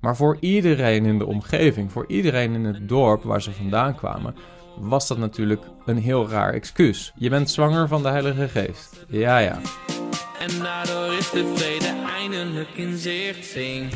Maar 0.00 0.16
voor 0.16 0.36
iedereen 0.40 1.04
in 1.04 1.18
de 1.18 1.26
omgeving, 1.26 1.92
voor 1.92 2.04
iedereen 2.08 2.54
in 2.54 2.64
het 2.64 2.88
dorp 2.88 3.22
waar 3.22 3.42
ze 3.42 3.52
vandaan 3.52 3.94
kwamen, 3.94 4.34
was 4.78 5.08
dat 5.08 5.18
natuurlijk 5.18 5.62
een 5.86 5.98
heel 5.98 6.28
raar 6.28 6.52
excuus. 6.52 7.12
Je 7.16 7.28
bent 7.28 7.50
zwanger 7.50 7.88
van 7.88 8.02
de 8.02 8.08
Heilige 8.08 8.48
Geest. 8.48 9.04
Ja, 9.08 9.38
ja. 9.38 9.58
En 10.38 10.58
daardoor 10.62 11.12
is 11.12 11.30
de 11.30 11.52
vrede 11.54 11.94
eindelijk 12.18 12.70
in 12.74 12.96
zicht. 12.96 13.44
Zing. 13.44 13.92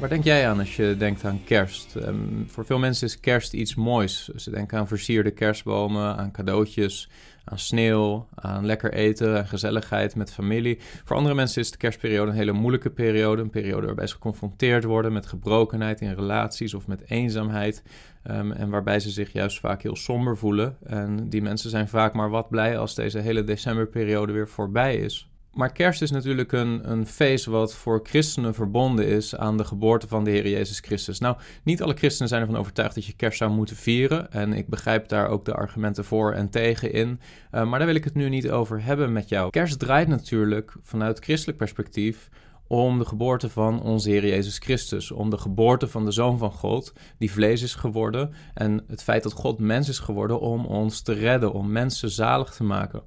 Waar 0.00 0.08
denk 0.08 0.24
jij 0.24 0.48
aan 0.48 0.58
als 0.58 0.76
je 0.76 0.96
denkt 0.98 1.24
aan 1.24 1.44
kerst? 1.44 1.96
Ehm, 1.96 2.16
voor 2.46 2.64
veel 2.64 2.78
mensen 2.78 3.06
is 3.06 3.20
kerst 3.20 3.52
iets 3.52 3.74
moois. 3.74 4.28
Ze 4.28 4.50
denken 4.50 4.78
aan 4.78 4.88
versierde 4.88 5.30
kerstbomen, 5.30 6.16
aan 6.16 6.30
cadeautjes, 6.30 7.10
aan 7.44 7.58
sneeuw, 7.58 8.26
aan 8.34 8.66
lekker 8.66 8.92
eten 8.92 9.36
en 9.36 9.46
gezelligheid 9.46 10.14
met 10.16 10.32
familie. 10.32 10.78
Voor 11.04 11.16
andere 11.16 11.34
mensen 11.34 11.60
is 11.60 11.70
de 11.70 11.76
kerstperiode 11.76 12.30
een 12.30 12.36
hele 12.36 12.52
moeilijke 12.52 12.90
periode. 12.90 13.42
Een 13.42 13.50
periode 13.50 13.86
waarbij 13.86 14.06
ze 14.06 14.14
geconfronteerd 14.14 14.84
worden 14.84 15.12
met 15.12 15.26
gebrokenheid 15.26 16.00
in 16.00 16.14
relaties 16.14 16.74
of 16.74 16.86
met 16.86 17.10
eenzaamheid. 17.10 17.82
Ehm, 18.22 18.52
en 18.52 18.70
waarbij 18.70 19.00
ze 19.00 19.10
zich 19.10 19.32
juist 19.32 19.60
vaak 19.60 19.82
heel 19.82 19.96
somber 19.96 20.36
voelen. 20.36 20.76
En 20.86 21.28
die 21.28 21.42
mensen 21.42 21.70
zijn 21.70 21.88
vaak 21.88 22.14
maar 22.14 22.30
wat 22.30 22.48
blij 22.48 22.78
als 22.78 22.94
deze 22.94 23.18
hele 23.18 23.44
decemberperiode 23.44 24.32
weer 24.32 24.48
voorbij 24.48 24.96
is. 24.96 25.29
Maar 25.52 25.72
kerst 25.72 26.02
is 26.02 26.10
natuurlijk 26.10 26.52
een, 26.52 26.90
een 26.90 27.06
feest 27.06 27.44
wat 27.44 27.74
voor 27.74 28.00
christenen 28.02 28.54
verbonden 28.54 29.06
is 29.06 29.36
aan 29.36 29.56
de 29.56 29.64
geboorte 29.64 30.08
van 30.08 30.24
de 30.24 30.30
Heer 30.30 30.48
Jezus 30.48 30.78
Christus. 30.78 31.18
Nou, 31.18 31.36
niet 31.64 31.82
alle 31.82 31.94
christenen 31.94 32.28
zijn 32.28 32.40
ervan 32.40 32.56
overtuigd 32.56 32.94
dat 32.94 33.04
je 33.06 33.12
kerst 33.12 33.38
zou 33.38 33.50
moeten 33.50 33.76
vieren. 33.76 34.32
En 34.32 34.52
ik 34.52 34.68
begrijp 34.68 35.08
daar 35.08 35.28
ook 35.28 35.44
de 35.44 35.54
argumenten 35.54 36.04
voor 36.04 36.32
en 36.32 36.50
tegen 36.50 36.92
in. 36.92 37.20
Uh, 37.52 37.64
maar 37.68 37.78
daar 37.78 37.88
wil 37.88 37.96
ik 37.96 38.04
het 38.04 38.14
nu 38.14 38.28
niet 38.28 38.50
over 38.50 38.84
hebben 38.84 39.12
met 39.12 39.28
jou. 39.28 39.50
Kerst 39.50 39.78
draait 39.78 40.08
natuurlijk 40.08 40.74
vanuit 40.82 41.18
christelijk 41.18 41.58
perspectief 41.58 42.28
om 42.66 42.98
de 42.98 43.04
geboorte 43.04 43.48
van 43.48 43.82
onze 43.82 44.10
Heer 44.10 44.26
Jezus 44.26 44.58
Christus. 44.58 45.10
Om 45.10 45.30
de 45.30 45.38
geboorte 45.38 45.88
van 45.88 46.04
de 46.04 46.10
Zoon 46.10 46.38
van 46.38 46.52
God, 46.52 46.92
die 47.18 47.32
vlees 47.32 47.62
is 47.62 47.74
geworden. 47.74 48.32
En 48.54 48.84
het 48.88 49.02
feit 49.02 49.22
dat 49.22 49.32
God 49.32 49.58
mens 49.58 49.88
is 49.88 49.98
geworden 49.98 50.40
om 50.40 50.66
ons 50.66 51.00
te 51.00 51.12
redden, 51.12 51.52
om 51.52 51.72
mensen 51.72 52.10
zalig 52.10 52.50
te 52.50 52.64
maken. 52.64 53.02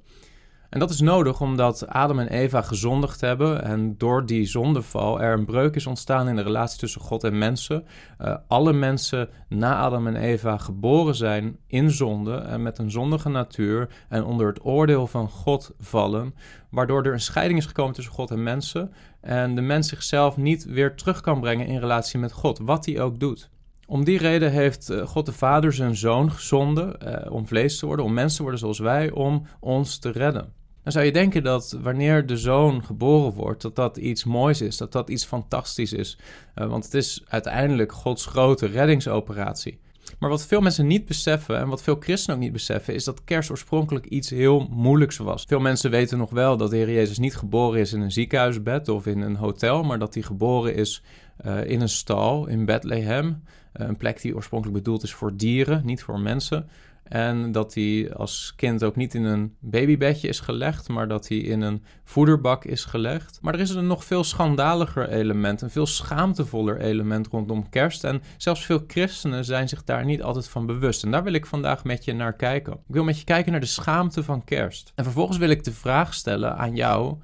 En 0.74 0.80
dat 0.80 0.90
is 0.90 1.00
nodig 1.00 1.40
omdat 1.40 1.88
Adam 1.88 2.18
en 2.18 2.28
Eva 2.28 2.62
gezondigd 2.62 3.20
hebben 3.20 3.64
en 3.64 3.98
door 3.98 4.26
die 4.26 4.46
zondeval 4.46 5.20
er 5.20 5.32
een 5.32 5.44
breuk 5.44 5.74
is 5.74 5.86
ontstaan 5.86 6.28
in 6.28 6.36
de 6.36 6.42
relatie 6.42 6.78
tussen 6.78 7.00
God 7.00 7.24
en 7.24 7.38
mensen. 7.38 7.84
Uh, 8.20 8.36
alle 8.48 8.72
mensen 8.72 9.28
na 9.48 9.76
Adam 9.76 10.06
en 10.06 10.16
Eva 10.16 10.58
geboren 10.58 11.14
zijn 11.14 11.56
in 11.66 11.90
zonde 11.90 12.36
en 12.36 12.62
met 12.62 12.78
een 12.78 12.90
zondige 12.90 13.28
natuur 13.28 13.88
en 14.08 14.24
onder 14.24 14.46
het 14.46 14.64
oordeel 14.64 15.06
van 15.06 15.28
God 15.28 15.74
vallen, 15.78 16.34
waardoor 16.70 17.04
er 17.04 17.12
een 17.12 17.20
scheiding 17.20 17.58
is 17.58 17.66
gekomen 17.66 17.94
tussen 17.94 18.14
God 18.14 18.30
en 18.30 18.42
mensen 18.42 18.92
en 19.20 19.54
de 19.54 19.60
mens 19.60 19.88
zichzelf 19.88 20.36
niet 20.36 20.64
weer 20.64 20.94
terug 20.96 21.20
kan 21.20 21.40
brengen 21.40 21.66
in 21.66 21.78
relatie 21.78 22.18
met 22.18 22.32
God, 22.32 22.58
wat 22.58 22.86
hij 22.86 23.00
ook 23.00 23.20
doet. 23.20 23.50
Om 23.86 24.04
die 24.04 24.18
reden 24.18 24.52
heeft 24.52 24.90
eh, 24.90 25.06
God 25.06 25.26
de 25.26 25.32
Vader 25.32 25.72
zijn 25.72 25.96
zoon 25.96 26.32
gezonden 26.32 27.00
eh, 27.00 27.32
om 27.32 27.46
vlees 27.46 27.78
te 27.78 27.86
worden, 27.86 28.04
om 28.04 28.12
mensen 28.12 28.36
te 28.36 28.42
worden 28.42 28.60
zoals 28.60 28.78
wij, 28.78 29.10
om 29.10 29.46
ons 29.60 29.98
te 29.98 30.10
redden. 30.10 30.62
Dan 30.84 30.92
zou 30.92 31.04
je 31.04 31.12
denken 31.12 31.42
dat 31.42 31.78
wanneer 31.82 32.26
de 32.26 32.36
zoon 32.36 32.84
geboren 32.84 33.32
wordt, 33.32 33.62
dat 33.62 33.76
dat 33.76 33.96
iets 33.96 34.24
moois 34.24 34.60
is, 34.60 34.76
dat 34.76 34.92
dat 34.92 35.10
iets 35.10 35.24
fantastisch 35.24 35.92
is. 35.92 36.18
Uh, 36.54 36.66
want 36.66 36.84
het 36.84 36.94
is 36.94 37.22
uiteindelijk 37.28 37.92
Gods 37.92 38.26
grote 38.26 38.66
reddingsoperatie. 38.66 39.78
Maar 40.18 40.30
wat 40.30 40.46
veel 40.46 40.60
mensen 40.60 40.86
niet 40.86 41.04
beseffen 41.06 41.58
en 41.58 41.68
wat 41.68 41.82
veel 41.82 41.96
christenen 42.00 42.36
ook 42.36 42.42
niet 42.42 42.52
beseffen, 42.52 42.94
is 42.94 43.04
dat 43.04 43.24
kerst 43.24 43.50
oorspronkelijk 43.50 44.06
iets 44.06 44.30
heel 44.30 44.66
moeilijks 44.70 45.16
was. 45.16 45.44
Veel 45.48 45.60
mensen 45.60 45.90
weten 45.90 46.18
nog 46.18 46.30
wel 46.30 46.56
dat 46.56 46.70
de 46.70 46.76
Heer 46.76 46.90
Jezus 46.90 47.18
niet 47.18 47.36
geboren 47.36 47.80
is 47.80 47.92
in 47.92 48.00
een 48.00 48.12
ziekenhuisbed 48.12 48.88
of 48.88 49.06
in 49.06 49.20
een 49.20 49.36
hotel, 49.36 49.82
maar 49.82 49.98
dat 49.98 50.14
hij 50.14 50.22
geboren 50.22 50.74
is 50.74 51.02
uh, 51.46 51.64
in 51.64 51.80
een 51.80 51.88
stal 51.88 52.46
in 52.46 52.64
Bethlehem. 52.64 53.26
Uh, 53.26 53.86
een 53.86 53.96
plek 53.96 54.20
die 54.20 54.34
oorspronkelijk 54.34 54.78
bedoeld 54.78 55.02
is 55.02 55.14
voor 55.14 55.36
dieren, 55.36 55.82
niet 55.84 56.02
voor 56.02 56.20
mensen. 56.20 56.68
En 57.04 57.52
dat 57.52 57.74
hij 57.74 58.14
als 58.14 58.52
kind 58.56 58.84
ook 58.84 58.96
niet 58.96 59.14
in 59.14 59.24
een 59.24 59.56
babybedje 59.60 60.28
is 60.28 60.40
gelegd, 60.40 60.88
maar 60.88 61.08
dat 61.08 61.28
hij 61.28 61.38
in 61.38 61.60
een 61.60 61.84
voederbak 62.04 62.64
is 62.64 62.84
gelegd. 62.84 63.38
Maar 63.42 63.54
er 63.54 63.60
is 63.60 63.70
een 63.70 63.86
nog 63.86 64.04
veel 64.04 64.24
schandaliger 64.24 65.08
element, 65.08 65.62
een 65.62 65.70
veel 65.70 65.86
schaamtevoller 65.86 66.80
element 66.80 67.26
rondom 67.26 67.68
kerst. 67.68 68.04
En 68.04 68.22
zelfs 68.36 68.64
veel 68.64 68.84
christenen 68.86 69.44
zijn 69.44 69.68
zich 69.68 69.84
daar 69.84 70.04
niet 70.04 70.22
altijd 70.22 70.48
van 70.48 70.66
bewust. 70.66 71.04
En 71.04 71.10
daar 71.10 71.24
wil 71.24 71.32
ik 71.32 71.46
vandaag 71.46 71.84
met 71.84 72.04
je 72.04 72.12
naar 72.12 72.36
kijken. 72.36 72.72
Ik 72.72 72.94
wil 72.94 73.04
met 73.04 73.18
je 73.18 73.24
kijken 73.24 73.52
naar 73.52 73.60
de 73.60 73.66
schaamte 73.66 74.22
van 74.22 74.44
kerst. 74.44 74.92
En 74.94 75.04
vervolgens 75.04 75.38
wil 75.38 75.50
ik 75.50 75.64
de 75.64 75.72
vraag 75.72 76.14
stellen 76.14 76.56
aan 76.56 76.74
jou. 76.74 77.16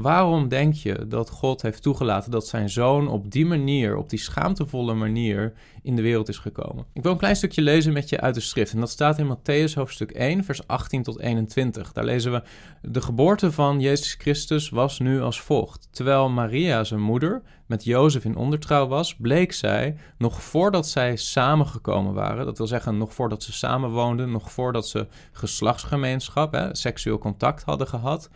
Waarom 0.00 0.48
denk 0.48 0.74
je 0.74 1.06
dat 1.08 1.30
God 1.30 1.62
heeft 1.62 1.82
toegelaten 1.82 2.30
dat 2.30 2.46
zijn 2.46 2.70
zoon 2.70 3.08
op 3.08 3.30
die 3.30 3.46
manier, 3.46 3.96
op 3.96 4.10
die 4.10 4.18
schaamtevolle 4.18 4.94
manier, 4.94 5.52
in 5.82 5.96
de 5.96 6.02
wereld 6.02 6.28
is 6.28 6.38
gekomen? 6.38 6.84
Ik 6.92 7.02
wil 7.02 7.12
een 7.12 7.18
klein 7.18 7.36
stukje 7.36 7.62
lezen 7.62 7.92
met 7.92 8.08
je 8.08 8.20
uit 8.20 8.34
de 8.34 8.40
schrift. 8.40 8.72
En 8.72 8.80
dat 8.80 8.90
staat 8.90 9.18
in 9.18 9.36
Matthäus 9.36 9.74
hoofdstuk 9.74 10.10
1, 10.10 10.44
vers 10.44 10.66
18 10.66 11.02
tot 11.02 11.18
21. 11.18 11.92
Daar 11.92 12.04
lezen 12.04 12.32
we: 12.32 12.42
De 12.82 13.00
geboorte 13.00 13.52
van 13.52 13.80
Jezus 13.80 14.14
Christus 14.14 14.68
was 14.68 14.98
nu 14.98 15.20
als 15.20 15.40
volgt. 15.40 15.88
Terwijl 15.90 16.28
Maria, 16.28 16.84
zijn 16.84 17.00
moeder, 17.00 17.42
met 17.66 17.84
Jozef 17.84 18.24
in 18.24 18.36
ondertrouw 18.36 18.86
was, 18.86 19.16
bleek 19.16 19.52
zij, 19.52 19.96
nog 20.18 20.42
voordat 20.42 20.88
zij 20.88 21.16
samengekomen 21.16 22.14
waren, 22.14 22.44
dat 22.44 22.58
wil 22.58 22.66
zeggen 22.66 22.98
nog 22.98 23.14
voordat 23.14 23.42
ze 23.42 23.52
samenwoonden, 23.52 24.30
nog 24.30 24.52
voordat 24.52 24.88
ze 24.88 25.06
geslachtsgemeenschap, 25.32 26.52
hè, 26.52 26.74
seksueel 26.74 27.18
contact 27.18 27.62
hadden 27.62 27.86
gehad 27.86 28.30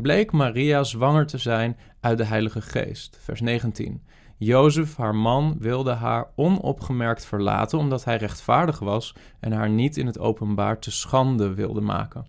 bleek 0.00 0.32
Maria 0.32 0.84
zwanger 0.84 1.26
te 1.26 1.38
zijn 1.38 1.76
uit 2.00 2.18
de 2.18 2.24
Heilige 2.24 2.60
Geest. 2.60 3.18
Vers 3.20 3.40
19. 3.40 4.02
Jozef, 4.36 4.96
haar 4.96 5.14
man, 5.14 5.56
wilde 5.58 5.92
haar 5.92 6.26
onopgemerkt 6.36 7.26
verlaten 7.26 7.78
omdat 7.78 8.04
hij 8.04 8.16
rechtvaardig 8.16 8.78
was 8.78 9.14
en 9.40 9.52
haar 9.52 9.70
niet 9.70 9.96
in 9.96 10.06
het 10.06 10.18
openbaar 10.18 10.78
te 10.78 10.90
schande 10.90 11.54
wilde 11.54 11.80
maken. 11.80 12.26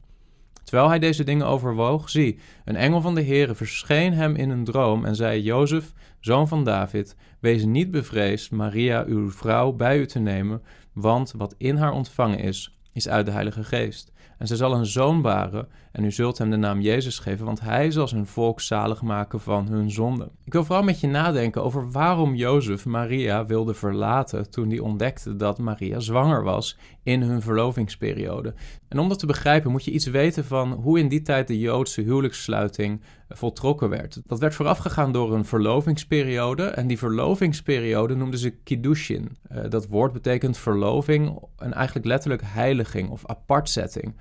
Terwijl 0.63 0.89
hij 0.89 0.99
deze 0.99 1.23
dingen 1.23 1.47
overwoog, 1.47 2.09
zie, 2.09 2.39
een 2.65 2.75
engel 2.75 3.01
van 3.01 3.15
de 3.15 3.23
Heere 3.23 3.55
verscheen 3.55 4.13
hem 4.13 4.35
in 4.35 4.49
een 4.49 4.63
droom 4.63 5.05
en 5.05 5.15
zei: 5.15 5.41
Jozef, 5.41 5.93
zoon 6.19 6.47
van 6.47 6.63
David, 6.63 7.15
wees 7.39 7.65
niet 7.65 7.91
bevreesd 7.91 8.51
Maria, 8.51 9.03
uw 9.07 9.31
vrouw, 9.31 9.71
bij 9.71 9.99
u 9.99 10.05
te 10.05 10.19
nemen, 10.19 10.61
want 10.93 11.33
wat 11.37 11.55
in 11.57 11.75
haar 11.75 11.91
ontvangen 11.91 12.39
is, 12.39 12.77
is 12.93 13.09
uit 13.09 13.25
de 13.25 13.31
Heilige 13.31 13.63
Geest. 13.63 14.11
En 14.37 14.47
ze 14.47 14.55
zal 14.55 14.73
een 14.73 14.85
zoon 14.85 15.21
baren 15.21 15.67
en 15.93 16.03
u 16.03 16.11
zult 16.11 16.37
hem 16.37 16.49
de 16.49 16.55
naam 16.55 16.81
Jezus 16.81 17.19
geven, 17.19 17.45
want 17.45 17.61
hij 17.61 17.91
zal 17.91 18.07
zijn 18.07 18.25
volk 18.25 18.61
zalig 18.61 19.01
maken 19.01 19.39
van 19.39 19.67
hun 19.67 19.91
zonden. 19.91 20.29
Ik 20.43 20.53
wil 20.53 20.63
vooral 20.63 20.83
met 20.83 20.99
je 20.99 21.07
nadenken 21.07 21.63
over 21.63 21.91
waarom 21.91 22.35
Jozef 22.35 22.85
Maria 22.85 23.45
wilde 23.45 23.73
verlaten 23.73 24.49
toen 24.49 24.69
hij 24.69 24.79
ontdekte 24.79 25.35
dat 25.35 25.57
Maria 25.57 25.99
zwanger 25.99 26.43
was 26.43 26.77
in 27.03 27.21
hun 27.21 27.41
verlovingsperiode. 27.41 28.53
En 28.87 28.99
om 28.99 29.09
dat 29.09 29.19
te 29.19 29.25
begrijpen 29.25 29.71
moet 29.71 29.85
je 29.85 29.91
iets 29.91 30.05
weten 30.05 30.45
van 30.45 30.71
hoe 30.71 30.99
in 30.99 31.07
die 31.07 31.21
tijd 31.21 31.47
de 31.47 31.59
Joodse 31.59 32.01
huwelijkssluiting 32.01 33.01
voltrokken 33.29 33.89
werd. 33.89 34.21
Dat 34.27 34.39
werd 34.39 34.55
voorafgegaan 34.55 35.11
door 35.11 35.33
een 35.33 35.45
verlovingsperiode 35.45 36.63
en 36.63 36.87
die 36.87 36.97
verlovingsperiode 36.97 38.15
noemden 38.15 38.39
ze 38.39 38.49
kiddushin. 38.49 39.37
Uh, 39.51 39.63
dat 39.69 39.87
woord 39.87 40.13
betekent 40.13 40.57
verloving 40.57 41.39
en 41.57 41.73
eigenlijk 41.73 42.05
letterlijk 42.05 42.41
heiliging 42.45 43.09
of 43.09 43.25
apartzetting. 43.25 44.15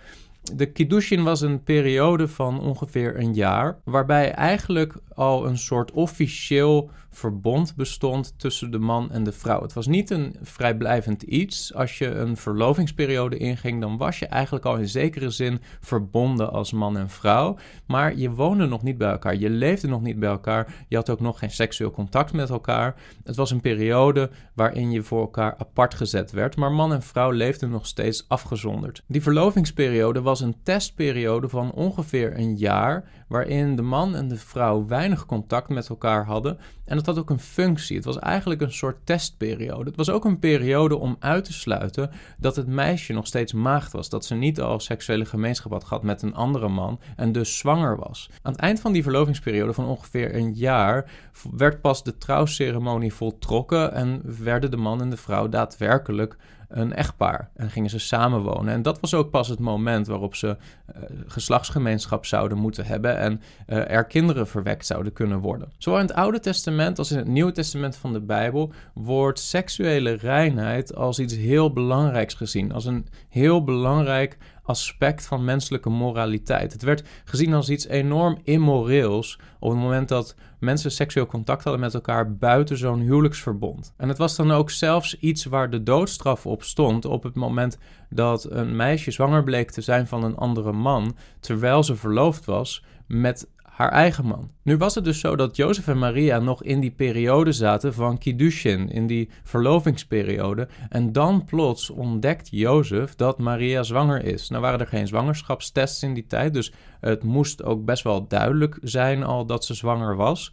De 0.55 0.73
Kiddushin 0.73 1.23
was 1.23 1.41
een 1.41 1.63
periode 1.63 2.29
van 2.29 2.61
ongeveer 2.61 3.19
een 3.19 3.35
jaar, 3.35 3.79
waarbij 3.85 4.31
eigenlijk 4.31 4.95
al 5.15 5.47
een 5.47 5.59
soort 5.59 5.91
officieel 5.91 6.91
verbond 7.13 7.75
bestond 7.77 8.35
tussen 8.37 8.71
de 8.71 8.79
man 8.79 9.11
en 9.11 9.25
de 9.25 9.33
vrouw. 9.33 9.63
Het 9.63 9.73
was 9.73 9.87
niet 9.87 10.11
een 10.11 10.37
vrijblijvend 10.43 11.23
iets. 11.23 11.75
Als 11.75 11.99
je 11.99 12.07
een 12.07 12.37
verlovingsperiode 12.37 13.37
inging, 13.37 13.81
dan 13.81 13.97
was 13.97 14.19
je 14.19 14.27
eigenlijk 14.27 14.65
al 14.65 14.77
in 14.77 14.89
zekere 14.89 15.31
zin 15.31 15.61
verbonden 15.81 16.53
als 16.53 16.73
man 16.73 16.97
en 16.97 17.11
vrouw. 17.11 17.57
Maar 17.87 18.17
je 18.17 18.31
woonde 18.31 18.67
nog 18.67 18.83
niet 18.83 18.99
bij 18.99 19.11
elkaar, 19.11 19.37
je 19.37 19.51
leefde 19.51 19.89
nog 19.89 20.03
niet 20.03 20.19
bij 20.19 20.29
elkaar, 20.29 20.75
je 20.89 20.97
had 20.97 21.11
ook 21.11 21.21
nog 21.21 21.39
geen 21.39 21.51
seksueel 21.51 21.91
contact 21.91 22.33
met 22.33 22.51
elkaar. 22.51 22.95
Het 23.25 23.37
was 23.37 23.51
een 23.51 23.61
periode 23.61 24.31
waarin 24.55 24.91
je 24.91 25.03
voor 25.03 25.21
elkaar 25.21 25.55
apart 25.59 25.95
gezet 25.95 26.31
werd, 26.31 26.57
maar 26.57 26.73
man 26.73 26.93
en 26.93 27.03
vrouw 27.03 27.31
leefden 27.31 27.71
nog 27.71 27.87
steeds 27.87 28.25
afgezonderd. 28.29 29.03
Die 29.07 29.23
verlovingsperiode 29.23 30.23
was 30.23 30.41
een 30.41 30.57
testperiode 30.63 31.49
van 31.49 31.73
ongeveer 31.73 32.39
een 32.39 32.57
jaar, 32.57 33.11
waarin 33.33 33.77
de 33.77 33.83
man 33.83 34.15
en 34.15 34.29
de 34.29 34.37
vrouw 34.37 34.87
weinig 34.87 35.27
contact 35.27 35.69
met 35.69 35.89
elkaar 35.89 36.25
hadden. 36.25 36.59
En 36.85 36.97
dat 36.97 37.07
had 37.07 37.19
ook 37.19 37.31
een 37.31 37.39
functie. 37.39 37.97
Het 37.97 38.05
was 38.05 38.19
eigenlijk 38.19 38.61
een 38.61 38.73
soort 38.73 38.97
testperiode. 39.05 39.85
Het 39.85 39.97
was 39.97 40.11
ook 40.11 40.25
een 40.25 40.39
periode 40.39 40.97
om 40.97 41.17
uit 41.19 41.45
te 41.45 41.53
sluiten 41.53 42.11
dat 42.39 42.57
het 42.57 42.67
meisje 42.67 43.13
nog 43.13 43.27
steeds 43.27 43.53
maagd 43.53 43.93
was. 43.93 44.09
Dat 44.09 44.25
ze 44.25 44.35
niet 44.35 44.61
al 44.61 44.81
seksuele 44.81 45.25
gemeenschap 45.25 45.73
had 45.73 45.85
gehad 45.85 46.03
met 46.03 46.23
een 46.23 46.35
andere 46.35 46.69
man 46.69 47.01
en 47.17 47.33
dus 47.33 47.59
zwanger 47.59 47.97
was. 47.97 48.31
Aan 48.43 48.53
het 48.53 48.61
eind 48.61 48.81
van 48.81 48.93
die 48.93 49.03
verlovingsperiode 49.03 49.73
van 49.73 49.87
ongeveer 49.87 50.35
een 50.35 50.55
jaar 50.55 51.11
werd 51.57 51.81
pas 51.81 52.05
de 52.05 52.19
trouwceremonie 52.19 53.15
voltrokken 53.15 53.93
en 53.93 54.23
werden 54.43 54.71
de 54.71 54.77
man 54.77 55.01
en 55.01 55.11
de 55.11 55.17
vrouw 55.17 55.49
daadwerkelijk 55.49 56.37
een 56.73 56.95
echtpaar 56.95 57.51
en 57.55 57.71
gingen 57.71 57.91
ze 57.91 57.99
samenwonen. 57.99 58.73
En 58.75 58.83
dat 58.83 59.01
was 59.01 59.15
ook 59.15 59.31
pas 59.31 59.49
het 59.49 59.59
moment 59.59 60.07
waarop 60.07 60.35
ze 60.35 60.47
uh, 60.47 61.03
geslachtsgemeenschap 61.27 62.27
zouden 62.27 62.59
moeten 62.59 62.87
hebben 62.87 63.19
en 63.19 63.41
uh, 63.69 63.91
er 63.91 64.05
kinderen 64.05 64.47
verwekt 64.47 64.87
zouden 64.87 65.13
kunnen 65.13 65.39
worden. 65.39 65.73
Zowel 65.79 66.01
in 66.01 66.07
het 66.07 66.15
Oude 66.15 66.41
Testament 66.41 66.99
als 66.99 67.11
in 67.11 67.19
het 67.19 67.27
Nieuwe 67.27 67.53
Testament 67.53 67.97
van 67.97 68.13
de 68.13 68.21
Bijbel 68.21 68.73
wordt 68.95 69.39
seksuele 69.39 70.13
reinheid 70.13 70.95
als 70.95 71.19
iets 71.19 71.37
heel 71.37 71.73
belangrijks 71.73 72.35
gezien, 72.35 72.73
als 72.73 72.85
een 72.85 73.07
heel 73.29 73.65
belangrijk 73.65 74.37
aspect 74.63 75.27
van 75.27 75.45
menselijke 75.45 75.89
moraliteit. 75.89 76.73
Het 76.73 76.83
werd 76.83 77.03
gezien 77.25 77.55
als 77.55 77.69
iets 77.69 77.87
enorm 77.87 78.39
immoreels 78.43 79.39
op 79.59 79.71
het 79.71 79.79
moment 79.79 80.09
dat 80.09 80.35
mensen 80.59 80.91
seksueel 80.91 81.27
contact 81.27 81.63
hadden 81.63 81.83
met 81.83 81.95
elkaar 81.95 82.37
buiten 82.37 82.77
zo'n 82.77 83.01
huwelijksverbond. 83.01 83.95
En 83.97 84.09
het 84.09 84.19
was 84.19 84.37
dan 84.37 84.51
ook 84.51 84.71
zelfs 84.71 85.19
iets 85.19 85.45
waar 85.45 85.71
de 85.71 85.83
doodstraf 85.83 86.47
op 86.47 86.63
stond 86.63 87.05
op 87.05 87.23
het 87.23 87.35
moment 87.35 87.79
dat 88.11 88.51
een 88.51 88.77
meisje 88.77 89.11
zwanger 89.11 89.43
bleek 89.43 89.71
te 89.71 89.81
zijn 89.81 90.07
van 90.07 90.25
een 90.25 90.37
andere 90.37 90.73
man, 90.73 91.17
terwijl 91.41 91.83
ze 91.83 91.97
verloofd 91.97 92.45
was 92.45 92.85
met 93.07 93.49
haar 93.73 93.93
eigen 93.93 94.25
man. 94.25 94.51
Nu 94.63 94.77
was 94.77 94.95
het 94.95 95.05
dus 95.05 95.21
zo 95.21 95.37
dat 95.37 95.57
Jozef 95.57 95.89
en 95.89 95.99
Maria 95.99 96.39
nog 96.39 96.63
in 96.63 96.81
die 96.81 96.91
periode 96.91 97.53
zaten 97.53 97.95
van 97.95 98.19
Kiddushin, 98.19 98.89
in 98.89 99.07
die 99.07 99.31
verlovingsperiode. 99.43 100.69
En 100.89 101.13
dan 101.13 101.45
plots 101.45 101.91
ontdekt 101.91 102.49
Jozef 102.51 103.15
dat 103.15 103.39
Maria 103.39 103.83
zwanger 103.83 104.25
is. 104.25 104.49
Nou 104.49 104.63
waren 104.63 104.81
er 104.81 104.87
geen 104.87 105.07
zwangerschapstests 105.07 106.03
in 106.03 106.15
die 106.15 106.27
tijd, 106.27 106.55
dus 106.55 106.73
het 107.01 107.23
moest 107.23 107.63
ook 107.63 107.85
best 107.85 108.03
wel 108.03 108.29
duidelijk 108.29 108.79
zijn 108.83 109.23
al 109.23 109.47
dat 109.47 109.65
ze 109.65 109.75
zwanger 109.75 110.17
was. 110.17 110.53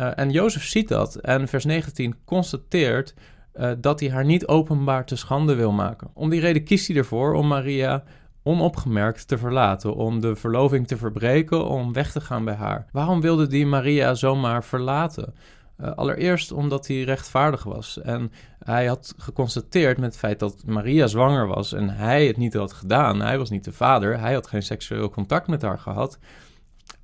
Uh, 0.00 0.18
en 0.18 0.30
Jozef 0.30 0.64
ziet 0.64 0.88
dat 0.88 1.16
en 1.16 1.48
vers 1.48 1.64
19 1.64 2.14
constateert 2.24 3.14
uh, 3.54 3.70
dat 3.78 4.00
hij 4.00 4.10
haar 4.10 4.24
niet 4.24 4.46
openbaar 4.46 5.06
te 5.06 5.16
schande 5.16 5.54
wil 5.54 5.72
maken. 5.72 6.10
Om 6.14 6.30
die 6.30 6.40
reden 6.40 6.64
kiest 6.64 6.86
hij 6.86 6.96
ervoor 6.96 7.34
om 7.34 7.46
Maria 7.46 8.04
onopgemerkt 8.44 9.28
te 9.28 9.38
verlaten, 9.38 9.94
om 9.94 10.20
de 10.20 10.36
verloving 10.36 10.86
te 10.86 10.96
verbreken, 10.96 11.68
om 11.68 11.92
weg 11.92 12.12
te 12.12 12.20
gaan 12.20 12.44
bij 12.44 12.54
haar. 12.54 12.86
Waarom 12.92 13.20
wilde 13.20 13.46
die 13.46 13.66
Maria 13.66 14.14
zomaar 14.14 14.64
verlaten? 14.64 15.34
Uh, 15.80 15.92
allereerst 15.94 16.52
omdat 16.52 16.86
hij 16.86 17.02
rechtvaardig 17.02 17.62
was. 17.62 18.00
En 18.00 18.32
hij 18.58 18.86
had 18.86 19.14
geconstateerd 19.16 19.98
met 19.98 20.10
het 20.10 20.18
feit 20.18 20.38
dat 20.38 20.62
Maria 20.66 21.06
zwanger 21.06 21.46
was 21.46 21.72
en 21.72 21.90
hij 21.90 22.26
het 22.26 22.36
niet 22.36 22.54
had 22.54 22.72
gedaan. 22.72 23.20
Hij 23.20 23.38
was 23.38 23.50
niet 23.50 23.64
de 23.64 23.72
vader, 23.72 24.20
hij 24.20 24.34
had 24.34 24.46
geen 24.46 24.62
seksueel 24.62 25.10
contact 25.10 25.46
met 25.46 25.62
haar 25.62 25.78
gehad 25.78 26.18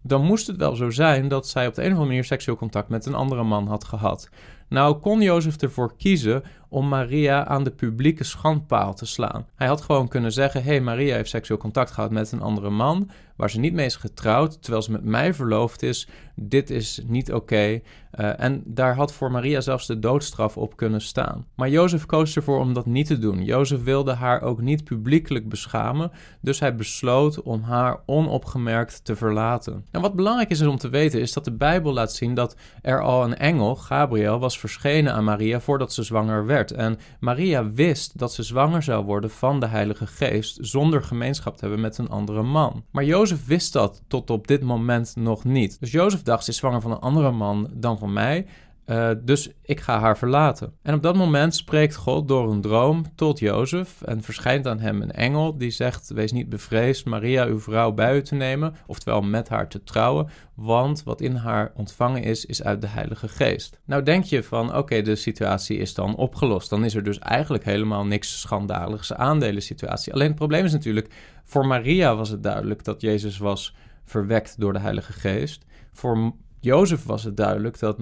dan 0.03 0.25
moest 0.25 0.47
het 0.47 0.57
wel 0.57 0.77
zo 0.77 0.91
zijn 0.91 1.29
dat 1.29 1.49
zij 1.49 1.67
op 1.67 1.75
de 1.75 1.81
een 1.81 1.87
of 1.87 1.93
andere 1.93 2.09
manier 2.09 2.25
seksueel 2.25 2.57
contact 2.57 2.89
met 2.89 3.07
een 3.07 3.15
andere 3.15 3.43
man 3.43 3.67
had 3.67 3.85
gehad. 3.85 4.29
Nou 4.71 4.97
kon 4.97 5.21
Jozef 5.21 5.57
ervoor 5.57 5.97
kiezen 5.97 6.43
om 6.69 6.89
Maria 6.89 7.47
aan 7.47 7.65
de 7.65 7.71
publieke 7.71 8.25
schandpaal 8.25 8.95
te 8.95 9.07
slaan. 9.07 9.47
Hij 9.55 9.67
had 9.67 9.81
gewoon 9.81 10.09
kunnen 10.09 10.33
zeggen: 10.33 10.63
hey, 10.63 10.81
Maria 10.81 11.15
heeft 11.15 11.31
seksueel 11.31 11.59
contact 11.59 11.91
gehad 11.91 12.11
met 12.11 12.33
een 12.33 12.43
andere 12.43 12.71
man, 12.71 13.11
waar 13.37 13.51
ze 13.51 13.61
niet 13.61 13.73
mee 13.73 13.87
is 13.87 13.97
getrouwd, 13.97 14.63
terwijl 14.63 14.83
ze 14.83 14.93
met 14.93 15.05
mij 15.05 15.35
verloofd 15.35 15.83
is. 15.83 16.09
Dit 16.35 16.71
is 16.71 17.01
niet 17.07 17.33
oké. 17.33 17.81
Uh, 18.21 18.41
en 18.41 18.63
daar 18.67 18.95
had 18.95 19.13
voor 19.13 19.31
Maria 19.31 19.61
zelfs 19.61 19.87
de 19.87 19.99
doodstraf 19.99 20.57
op 20.57 20.77
kunnen 20.77 21.01
staan. 21.01 21.47
Maar 21.55 21.69
Jozef 21.69 22.07
koos 22.07 22.37
ervoor 22.37 22.59
om 22.59 22.75
dat 22.75 22.87
niet 22.87 23.07
te 23.07 23.19
doen. 23.19 23.45
Jozef 23.45 23.83
wilde 23.83 24.13
haar 24.13 24.43
ook 24.43 24.61
niet 24.61 24.85
publiekelijk 24.85 25.49
beschamen, 25.49 26.11
dus 26.41 26.61
hij 26.61 26.77
besloot 26.77 27.43
om 27.43 27.63
haar 27.63 28.01
onopgemerkt 28.07 29.05
te 29.05 29.17
verlaten. 29.17 29.85
En 29.91 30.01
wat 30.01 30.15
belangrijk 30.15 30.51
is 30.51 30.63
om 30.63 30.77
te 30.77 30.89
weten, 30.89 31.21
is 31.21 31.33
dat 31.33 31.45
de 31.45 31.53
Bijbel 31.53 31.93
laat 31.93 32.13
zien 32.13 32.35
dat 32.35 32.57
er 32.83 33.03
al 33.03 33.25
een 33.25 33.37
engel, 33.37 33.77
Gabriel, 33.77 34.39
was 34.39 34.60
verschenen 34.61 35.13
aan 35.13 35.25
Maria 35.25 35.61
voordat 35.61 35.93
ze 35.93 36.03
zwanger 36.03 36.47
werd. 36.47 36.71
En 36.71 36.99
Maria 37.21 37.71
wist 37.71 38.19
dat 38.19 38.33
ze 38.33 38.43
zwanger 38.43 38.83
zou 38.83 39.05
worden 39.05 39.31
van 39.31 39.61
de 39.61 39.67
Heilige 39.67 40.07
Geest 40.07 40.59
zonder 40.61 41.03
gemeenschap 41.03 41.57
te 41.57 41.61
hebben 41.61 41.81
met 41.81 41.99
een 41.99 42.09
andere 42.09 42.43
man. 42.43 42.85
Maar 42.91 43.05
Jozef 43.05 43.47
wist 43.47 43.73
dat 43.73 44.03
tot 44.09 44.31
op 44.31 44.47
dit 44.47 44.63
moment 44.63 45.17
nog 45.17 45.45
niet. 45.45 45.81
Dus 45.81 45.91
Jozef 45.91 46.23
dacht, 46.23 46.45
ze 46.45 46.51
is 46.51 46.57
zwanger 46.57 46.81
van 46.81 46.91
een 46.91 46.99
andere 46.99 47.31
man 47.31 47.71
dan 47.75 47.99
van 47.99 48.13
mij. 48.13 48.47
Uh, 48.91 49.11
dus 49.23 49.51
ik 49.63 49.81
ga 49.81 49.99
haar 49.99 50.19
verlaten. 50.19 50.73
En 50.83 50.95
op 50.95 51.03
dat 51.03 51.17
moment 51.17 51.55
spreekt 51.55 51.95
God 51.95 52.29
door 52.29 52.51
een 52.51 52.61
droom 52.61 53.05
tot 53.15 53.39
Jozef 53.39 54.03
en 54.03 54.23
verschijnt 54.23 54.67
aan 54.67 54.79
hem 54.79 55.03
een 55.03 55.11
engel 55.11 55.59
die 55.59 55.71
zegt: 55.71 56.11
Wees 56.11 56.33
niet 56.33 56.49
bevreesd 56.49 57.07
Maria, 57.07 57.47
uw 57.47 57.61
vrouw, 57.61 57.93
bij 57.93 58.17
u 58.17 58.23
te 58.23 58.35
nemen, 58.35 58.75
oftewel 58.87 59.21
met 59.21 59.49
haar 59.49 59.69
te 59.69 59.83
trouwen, 59.83 60.29
want 60.55 61.03
wat 61.03 61.21
in 61.21 61.35
haar 61.35 61.73
ontvangen 61.75 62.23
is, 62.23 62.47
is 62.47 62.63
uit 62.63 62.81
de 62.81 62.87
Heilige 62.87 63.29
Geest. 63.29 63.81
Nou 63.85 64.03
denk 64.03 64.25
je 64.25 64.43
van: 64.43 64.77
Oké, 64.77 65.03
de 65.03 65.17
situatie 65.17 65.79
is 65.79 65.95
dan 65.95 66.17
opgelost. 66.17 66.71
Dan 66.71 66.85
is 66.85 66.95
er 66.95 67.03
dus 67.03 67.19
eigenlijk 67.19 67.65
helemaal 67.65 68.07
niks 68.07 68.41
schandaligs 68.41 69.13
aan 69.13 69.61
situatie. 69.61 70.13
Alleen 70.13 70.29
het 70.29 70.37
probleem 70.37 70.65
is 70.65 70.73
natuurlijk: 70.73 71.15
voor 71.45 71.67
Maria 71.67 72.17
was 72.17 72.29
het 72.29 72.43
duidelijk 72.43 72.85
dat 72.85 73.01
Jezus 73.01 73.39
was 73.39 73.75
verwekt 74.05 74.61
door 74.61 74.73
de 74.73 74.81
Heilige 74.81 75.13
Geest. 75.13 75.65
Voor 75.93 76.33
Jozef 76.61 77.05
was 77.05 77.25
het 77.25 77.37
duidelijk 77.37 77.79
dat 77.79 77.99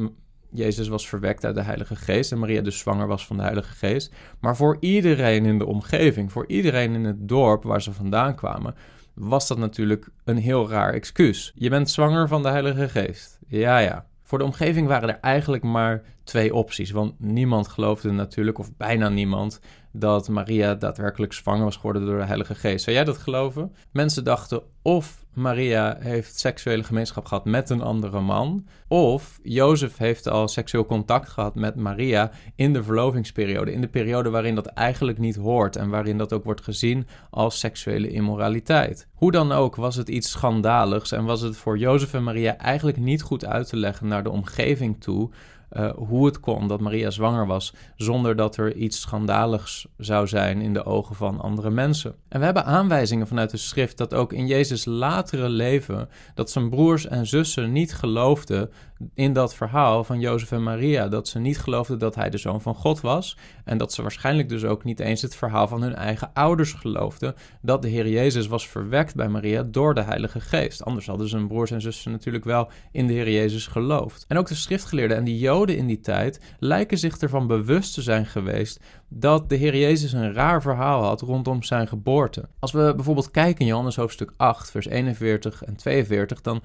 Jezus 0.51 0.89
was 0.89 1.09
verwekt 1.09 1.45
uit 1.45 1.55
de 1.55 1.63
Heilige 1.63 1.97
Geest 1.97 2.33
en 2.33 2.39
Maria 2.39 2.61
dus 2.61 2.79
zwanger 2.79 3.07
was 3.07 3.27
van 3.27 3.37
de 3.37 3.43
Heilige 3.43 3.73
Geest. 3.73 4.13
Maar 4.41 4.57
voor 4.57 4.77
iedereen 4.81 5.47
in 5.47 5.59
de 5.59 5.67
omgeving, 5.67 6.33
voor 6.33 6.47
iedereen 6.47 6.95
in 6.95 7.05
het 7.05 7.29
dorp 7.29 7.63
waar 7.63 7.83
ze 7.83 7.93
vandaan 7.93 8.35
kwamen, 8.35 8.75
was 9.15 9.49
dat 9.49 9.59
natuurlijk 9.59 10.09
een 10.25 10.37
heel 10.37 10.69
raar 10.69 10.93
excuus. 10.93 11.53
Je 11.55 11.71
bent 11.71 11.91
zwanger 11.91 12.29
van 12.29 12.43
de 12.43 12.49
Heilige 12.49 12.89
Geest. 12.89 13.39
Ja, 13.47 13.79
ja. 13.79 14.07
Voor 14.23 14.39
de 14.39 14.45
omgeving 14.45 14.87
waren 14.87 15.09
er 15.09 15.19
eigenlijk 15.21 15.63
maar 15.63 16.03
twee 16.25 16.55
opties. 16.55 16.91
Want 16.91 17.15
niemand 17.19 17.69
geloofde 17.69 18.11
natuurlijk, 18.11 18.59
of 18.59 18.77
bijna 18.77 19.09
niemand, 19.09 19.61
dat 19.93 20.29
Maria 20.29 20.75
daadwerkelijk 20.75 21.33
zwanger 21.33 21.65
was 21.65 21.77
geworden 21.77 22.07
door 22.07 22.19
de 22.19 22.25
Heilige 22.25 22.55
Geest. 22.55 22.85
Zou 22.85 22.97
jij 22.97 23.05
dat 23.05 23.19
geloven? 23.19 23.73
Mensen 23.93 24.25
dachten 24.25 24.63
of 24.83 25.25
Maria 25.39 25.97
heeft 26.01 26.39
seksuele 26.39 26.83
gemeenschap 26.83 27.25
gehad 27.25 27.45
met 27.45 27.71
een 27.71 27.83
andere 27.83 28.21
man, 28.21 28.67
of 28.89 29.39
Jozef 29.43 29.97
heeft 29.97 30.29
al 30.29 30.49
seksueel 30.49 30.87
contact 30.87 31.29
gehad 31.29 31.55
met 31.55 31.77
Maria 31.77 32.31
in 32.55 32.73
de 32.73 32.83
verlovingsperiode, 32.83 33.73
in 33.73 33.81
de 33.81 33.89
periode 33.89 34.31
waarin 34.31 34.55
dat 34.55 34.67
eigenlijk 34.67 35.19
niet 35.19 35.37
hoort 35.37 35.77
en 35.77 35.89
waarin 35.89 36.19
dat 36.19 36.33
ook 36.33 36.45
wordt 36.45 36.65
gezien 36.65 37.07
als 37.31 37.59
seksuele 37.59 38.11
immoraliteit. 38.11 39.09
Hoe 39.15 39.33
dan 39.33 39.53
ook 39.53 39.77
was 39.77 39.97
het 39.97 40.09
iets 40.09 40.31
schandaligs 40.31 41.13
en 41.13 41.25
was 41.25 41.41
het 41.41 41.57
voor 41.57 41.79
Jozef 41.79 42.15
en 42.15 42.23
Maria 42.23 42.57
eigenlijk 42.57 42.97
niet 42.97 43.23
goed 43.23 43.45
uit 43.45 43.69
te 43.69 43.77
leggen 43.77 44.09
naar 44.09 44.23
de 44.23 44.31
omgeving 44.31 45.01
toe 45.01 45.31
uh, 45.73 45.91
hoe 45.97 46.27
het 46.27 46.41
kon 46.41 46.69
dat 46.69 46.81
Maria 46.81 47.11
zwanger 47.11 47.47
was, 47.47 47.75
zonder 47.97 48.37
dat 48.37 48.57
er 48.57 48.75
iets 48.75 49.01
schandaligs 49.01 49.87
zou 49.97 50.27
zijn 50.27 50.61
in 50.61 50.73
de 50.73 50.85
ogen 50.85 51.15
van 51.15 51.41
andere 51.41 51.71
mensen. 51.71 52.15
En 52.29 52.39
we 52.39 52.45
hebben 52.45 52.65
aanwijzingen 52.65 53.27
vanuit 53.27 53.51
de 53.51 53.57
schrift 53.57 53.99
dat 53.99 54.15
ook 54.15 54.33
in 54.33 54.47
Jezus' 54.47 54.85
latere 54.85 55.49
leven, 55.49 56.09
dat 56.35 56.51
zijn 56.51 56.71
broers 56.71 57.07
en 57.07 57.27
zussen 57.27 57.73
niet 57.73 57.95
geloofden 57.95 58.71
in 59.15 59.33
dat 59.33 59.55
verhaal 59.55 60.05
van 60.05 60.21
Jozef 60.21 60.53
en 60.53 60.63
Maria, 60.63 61.09
dat 61.09 61.29
ze 61.29 61.39
niet 61.39 61.59
geloofden 61.59 61.99
dat 61.99 62.15
hij 62.15 62.31
de 62.31 62.39
zoon 62.39 62.61
van 62.61 62.75
God 62.75 63.01
was 63.01 63.37
en 63.65 63.79
dat 63.79 63.93
ze 63.93 64.03
waarschijnlijk 64.03 64.49
dus 64.49 64.65
ook 64.65 64.85
niet 64.85 65.01
eens 65.01 65.23
het 65.23 65.37
verhaal 65.37 65.69
van 65.69 65.83
hun 65.83 65.95
eigen 65.95 66.31
ouders 66.35 66.73
geloofden, 66.73 67.35
dat 67.63 67.83
de 67.83 67.89
Heer 67.89 68.09
Jezus 68.09 68.47
was 68.47 68.69
verwekt 68.69 69.15
bij 69.15 69.29
Maria 69.29 69.63
door 69.63 69.95
de 69.95 70.03
Heilige 70.03 70.41
Geest. 70.41 70.85
Anders 70.85 71.07
hadden 71.07 71.29
zijn 71.29 71.49
broers 71.49 71.71
en 71.71 71.81
zussen 71.81 72.13
natuurlijk 72.13 72.45
wel 72.45 72.71
in 72.93 73.07
de 73.07 73.13
Heer 73.13 73.31
Jezus 73.31 73.67
geloofd. 73.67 74.25
En 74.29 74.39
ook 74.39 74.49
de 74.49 74.55
schriftgeleerden 74.55 75.17
en 75.17 75.25
die 75.25 75.39
Joden 75.39 75.58
in 75.67 75.87
die 75.87 76.01
tijd 76.01 76.41
lijken 76.59 76.99
zich 76.99 77.19
ervan 77.19 77.47
bewust 77.47 77.95
te 77.95 78.03
zijn 78.03 78.27
geweest 78.27 78.81
dat 79.09 79.49
de 79.49 79.57
Heer 79.57 79.77
Jezus 79.77 80.13
een 80.13 80.33
raar 80.33 80.63
verhaal 80.63 81.03
had 81.03 81.21
rondom 81.21 81.63
zijn 81.63 81.89
geboorte. 81.89 82.49
Als 82.59 82.73
we 82.73 82.93
bijvoorbeeld 82.95 83.31
kijken 83.31 83.61
in 83.61 83.67
Johannes 83.67 83.97
hoofdstuk 83.97 84.33
8, 84.37 84.71
vers 84.71 84.87
41 84.87 85.65
en 85.65 85.77
42, 85.77 86.41
dan 86.41 86.63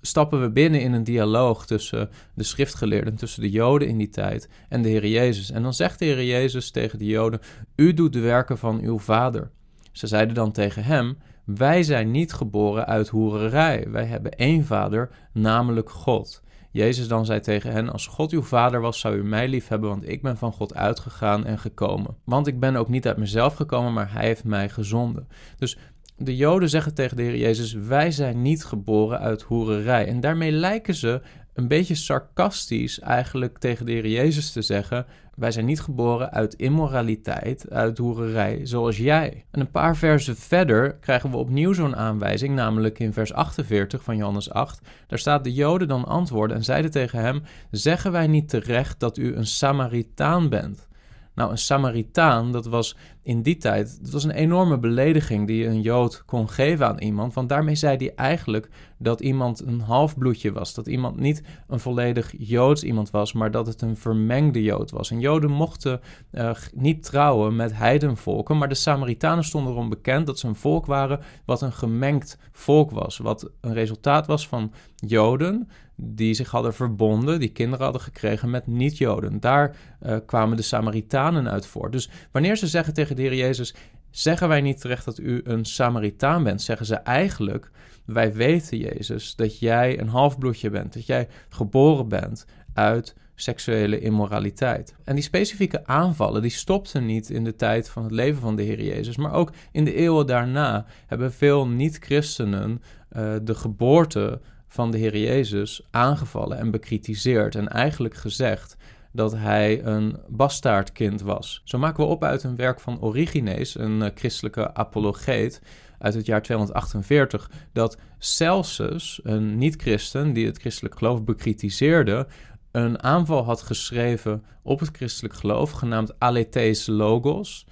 stappen 0.00 0.40
we 0.40 0.50
binnen 0.50 0.80
in 0.80 0.92
een 0.92 1.04
dialoog 1.04 1.66
tussen 1.66 2.10
de 2.34 2.44
schriftgeleerden, 2.44 3.14
tussen 3.14 3.42
de 3.42 3.50
Joden 3.50 3.88
in 3.88 3.98
die 3.98 4.08
tijd 4.08 4.48
en 4.68 4.82
de 4.82 4.88
Heer 4.88 5.06
Jezus. 5.06 5.50
En 5.50 5.62
dan 5.62 5.74
zegt 5.74 5.98
de 5.98 6.04
Heer 6.04 6.24
Jezus 6.24 6.70
tegen 6.70 6.98
de 6.98 7.06
Joden: 7.06 7.40
U 7.76 7.94
doet 7.94 8.12
de 8.12 8.20
werken 8.20 8.58
van 8.58 8.80
uw 8.80 8.98
vader. 8.98 9.50
Ze 9.92 10.06
zeiden 10.06 10.34
dan 10.34 10.52
tegen 10.52 10.84
hem: 10.84 11.18
Wij 11.44 11.82
zijn 11.82 12.10
niet 12.10 12.32
geboren 12.32 12.86
uit 12.86 13.08
hoererij. 13.08 13.86
Wij 13.90 14.04
hebben 14.04 14.32
één 14.32 14.64
vader, 14.64 15.10
namelijk 15.32 15.90
God. 15.90 16.42
Jezus 16.72 17.08
dan 17.08 17.24
zei 17.24 17.40
tegen 17.40 17.72
hen: 17.72 17.90
Als 17.90 18.06
God 18.06 18.32
uw 18.32 18.42
vader 18.42 18.80
was, 18.80 19.00
zou 19.00 19.16
u 19.16 19.24
mij 19.24 19.48
lief 19.48 19.68
hebben, 19.68 19.88
want 19.88 20.08
ik 20.08 20.22
ben 20.22 20.36
van 20.36 20.52
God 20.52 20.74
uitgegaan 20.74 21.46
en 21.46 21.58
gekomen. 21.58 22.16
Want 22.24 22.46
ik 22.46 22.60
ben 22.60 22.76
ook 22.76 22.88
niet 22.88 23.06
uit 23.06 23.16
mezelf 23.16 23.54
gekomen, 23.54 23.92
maar 23.92 24.12
hij 24.12 24.26
heeft 24.26 24.44
mij 24.44 24.68
gezonden. 24.68 25.28
Dus 25.58 25.78
de 26.16 26.36
Joden 26.36 26.68
zeggen 26.68 26.94
tegen 26.94 27.16
de 27.16 27.22
Heer 27.22 27.36
Jezus: 27.36 27.72
Wij 27.72 28.10
zijn 28.10 28.42
niet 28.42 28.64
geboren 28.64 29.18
uit 29.18 29.42
hoererij. 29.42 30.06
En 30.06 30.20
daarmee 30.20 30.52
lijken 30.52 30.94
ze 30.94 31.20
een 31.54 31.68
beetje 31.68 31.94
sarcastisch 31.94 33.00
eigenlijk 33.00 33.58
tegen 33.58 33.86
de 33.86 33.92
Heer 33.92 34.08
Jezus 34.08 34.52
te 34.52 34.62
zeggen: 34.62 35.06
Wij 35.36 35.50
zijn 35.50 35.64
niet 35.64 35.80
geboren 35.80 36.32
uit 36.32 36.54
immoraliteit, 36.54 37.70
uit 37.70 37.98
hoererij, 37.98 38.60
zoals 38.66 38.96
jij. 38.96 39.44
En 39.50 39.60
een 39.60 39.70
paar 39.70 39.96
versen 39.96 40.36
verder 40.36 40.94
krijgen 40.94 41.30
we 41.30 41.36
opnieuw 41.36 41.72
zo'n 41.72 41.96
aanwijzing, 41.96 42.54
namelijk 42.54 42.98
in 42.98 43.12
vers 43.12 43.32
48 43.32 44.02
van 44.02 44.16
Johannes 44.16 44.50
8. 44.50 44.80
Daar 45.06 45.18
staat: 45.18 45.44
De 45.44 45.52
Joden 45.52 45.88
dan 45.88 46.04
antwoorden 46.04 46.56
en 46.56 46.64
zeiden 46.64 46.90
tegen 46.90 47.18
hem: 47.18 47.42
Zeggen 47.70 48.12
wij 48.12 48.26
niet 48.26 48.48
terecht 48.48 49.00
dat 49.00 49.16
u 49.16 49.34
een 49.34 49.46
Samaritaan 49.46 50.48
bent? 50.48 50.88
Nou, 51.34 51.50
een 51.50 51.58
Samaritaan, 51.58 52.52
dat 52.52 52.66
was 52.66 52.96
in 53.24 53.42
die 53.42 53.56
tijd, 53.56 53.98
het 54.02 54.10
was 54.10 54.24
een 54.24 54.30
enorme 54.30 54.78
belediging 54.78 55.46
die 55.46 55.66
een 55.66 55.80
Jood 55.80 56.22
kon 56.24 56.48
geven 56.48 56.86
aan 56.86 56.98
iemand. 56.98 57.34
Want 57.34 57.48
daarmee 57.48 57.74
zei 57.74 57.96
hij 57.96 58.12
eigenlijk 58.14 58.68
dat 58.98 59.20
iemand 59.20 59.66
een 59.66 59.80
halfbloedje 59.80 60.52
was. 60.52 60.74
Dat 60.74 60.86
iemand 60.86 61.16
niet 61.20 61.42
een 61.68 61.80
volledig 61.80 62.34
Joods 62.38 62.82
iemand 62.82 63.10
was, 63.10 63.32
maar 63.32 63.50
dat 63.50 63.66
het 63.66 63.82
een 63.82 63.96
vermengde 63.96 64.62
Jood 64.62 64.90
was. 64.90 65.10
En 65.10 65.20
Joden 65.20 65.50
mochten 65.50 66.00
uh, 66.32 66.50
niet 66.74 67.02
trouwen 67.02 67.56
met 67.56 67.76
heidenvolken, 67.76 68.58
maar 68.58 68.68
de 68.68 68.74
Samaritanen 68.74 69.44
stonden 69.44 69.72
erom 69.72 69.88
bekend 69.88 70.26
dat 70.26 70.38
ze 70.38 70.46
een 70.46 70.54
volk 70.54 70.86
waren 70.86 71.20
wat 71.44 71.62
een 71.62 71.72
gemengd 71.72 72.38
volk 72.52 72.90
was. 72.90 73.18
Wat 73.18 73.50
een 73.60 73.74
resultaat 73.74 74.26
was 74.26 74.48
van 74.48 74.72
Joden 74.96 75.68
die 75.96 76.34
zich 76.34 76.50
hadden 76.50 76.74
verbonden, 76.74 77.40
die 77.40 77.48
kinderen 77.48 77.84
hadden 77.84 78.02
gekregen 78.02 78.50
met 78.50 78.66
niet-Joden. 78.66 79.40
Daar 79.40 79.76
uh, 80.06 80.16
kwamen 80.26 80.56
de 80.56 80.62
Samaritanen 80.62 81.50
uit 81.50 81.66
voort. 81.66 81.92
Dus 81.92 82.10
wanneer 82.32 82.56
ze 82.56 82.66
zeggen 82.66 82.94
tegen 82.94 83.11
de 83.14 83.22
Heer 83.22 83.34
Jezus: 83.34 83.74
Zeggen 84.10 84.48
wij 84.48 84.60
niet 84.60 84.80
terecht 84.80 85.04
dat 85.04 85.18
u 85.18 85.40
een 85.44 85.64
Samaritaan 85.64 86.42
bent? 86.42 86.62
Zeggen 86.62 86.86
ze 86.86 86.94
eigenlijk: 86.94 87.70
Wij 88.04 88.32
weten, 88.32 88.78
Jezus, 88.78 89.36
dat 89.36 89.58
jij 89.58 90.00
een 90.00 90.08
halfbloedje 90.08 90.70
bent, 90.70 90.92
dat 90.92 91.06
jij 91.06 91.28
geboren 91.48 92.08
bent 92.08 92.46
uit 92.74 93.14
seksuele 93.34 94.00
immoraliteit. 94.00 94.94
En 95.04 95.14
die 95.14 95.24
specifieke 95.24 95.86
aanvallen 95.86 96.42
die 96.42 96.50
stopten 96.50 97.06
niet 97.06 97.30
in 97.30 97.44
de 97.44 97.56
tijd 97.56 97.88
van 97.88 98.02
het 98.02 98.12
leven 98.12 98.40
van 98.40 98.56
de 98.56 98.62
Heer 98.62 98.82
Jezus, 98.82 99.16
maar 99.16 99.32
ook 99.32 99.52
in 99.72 99.84
de 99.84 99.94
eeuwen 99.94 100.26
daarna 100.26 100.86
hebben 101.06 101.32
veel 101.32 101.68
niet-christenen 101.68 102.82
uh, 103.16 103.34
de 103.42 103.54
geboorte 103.54 104.40
van 104.68 104.90
de 104.90 104.98
Heer 104.98 105.16
Jezus 105.16 105.86
aangevallen 105.90 106.58
en 106.58 106.70
bekritiseerd 106.70 107.54
en 107.54 107.68
eigenlijk 107.68 108.14
gezegd 108.14 108.76
dat 109.12 109.32
hij 109.32 109.84
een 109.84 110.16
bastaardkind 110.28 111.20
was. 111.20 111.60
Zo 111.64 111.78
maken 111.78 112.04
we 112.04 112.10
op 112.10 112.24
uit 112.24 112.42
een 112.42 112.56
werk 112.56 112.80
van 112.80 113.00
Origenes, 113.00 113.78
een 113.78 114.02
eh, 114.02 114.10
christelijke 114.14 114.74
apologeet 114.74 115.62
uit 115.98 116.14
het 116.14 116.26
jaar 116.26 116.42
248, 116.42 117.50
dat 117.72 117.96
Celsus, 118.18 119.20
een 119.22 119.58
niet-christen 119.58 120.32
die 120.32 120.46
het 120.46 120.58
christelijk 120.58 120.98
geloof 120.98 121.24
bekritiseerde, 121.24 122.26
een 122.70 123.02
aanval 123.02 123.44
had 123.44 123.62
geschreven 123.62 124.44
op 124.62 124.80
het 124.80 124.90
christelijk 124.92 125.34
geloof, 125.34 125.70
genaamd 125.70 126.12
Aletheis 126.18 126.86
Logos, 126.86 127.66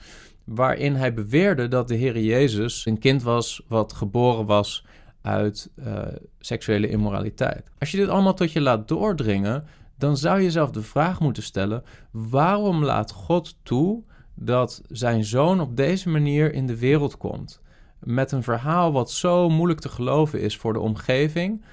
waarin 0.44 0.94
hij 0.94 1.14
beweerde 1.14 1.68
dat 1.68 1.88
de 1.88 1.94
Heer 1.94 2.18
Jezus 2.18 2.86
een 2.86 2.98
kind 2.98 3.22
was 3.22 3.62
wat 3.68 3.92
geboren 3.92 4.46
was 4.46 4.84
uit 5.22 5.70
uh, 5.78 6.02
seksuele 6.38 6.88
immoraliteit. 6.88 7.70
Als 7.78 7.90
je 7.90 7.96
dit 7.96 8.08
allemaal 8.08 8.34
tot 8.34 8.52
je 8.52 8.60
laat 8.60 8.88
doordringen, 8.88 9.64
dan 10.00 10.16
zou 10.16 10.38
je 10.38 10.44
jezelf 10.44 10.70
de 10.70 10.82
vraag 10.82 11.20
moeten 11.20 11.42
stellen: 11.42 11.84
waarom 12.10 12.84
laat 12.84 13.10
God 13.10 13.56
toe 13.62 14.02
dat 14.34 14.82
zijn 14.88 15.24
zoon 15.24 15.60
op 15.60 15.76
deze 15.76 16.08
manier 16.08 16.52
in 16.52 16.66
de 16.66 16.78
wereld 16.78 17.16
komt? 17.16 17.60
Met 17.98 18.32
een 18.32 18.42
verhaal 18.42 18.92
wat 18.92 19.10
zo 19.10 19.48
moeilijk 19.48 19.80
te 19.80 19.88
geloven 19.88 20.40
is 20.40 20.56
voor 20.56 20.72
de 20.72 20.80
omgeving 20.80 21.64